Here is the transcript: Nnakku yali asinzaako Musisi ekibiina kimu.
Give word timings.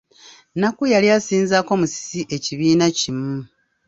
Nnakku 0.55 0.83
yali 0.93 1.07
asinzaako 1.17 1.71
Musisi 1.81 2.19
ekibiina 2.35 2.85
kimu. 2.97 3.35